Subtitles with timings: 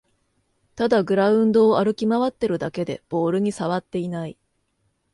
[0.75, 4.35] ただグラウンドを歩き回ってるだけでボールにさわっていない